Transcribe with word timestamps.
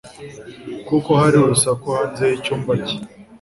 kuko 0.87 1.09
hari 1.21 1.35
urusaku 1.39 1.85
hanze 1.95 2.23
yicyumba 2.31 2.73
cye 2.85 2.97